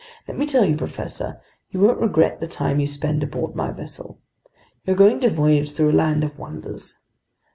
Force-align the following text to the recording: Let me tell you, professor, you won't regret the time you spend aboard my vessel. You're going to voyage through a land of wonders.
Let 0.27 0.35
me 0.35 0.47
tell 0.47 0.65
you, 0.65 0.75
professor, 0.77 1.39
you 1.69 1.79
won't 1.79 2.01
regret 2.01 2.39
the 2.41 2.47
time 2.47 2.79
you 2.79 2.87
spend 2.87 3.21
aboard 3.21 3.53
my 3.55 3.69
vessel. 3.71 4.17
You're 4.83 4.95
going 4.95 5.19
to 5.19 5.29
voyage 5.29 5.73
through 5.73 5.91
a 5.91 5.91
land 5.91 6.23
of 6.23 6.39
wonders. 6.39 6.97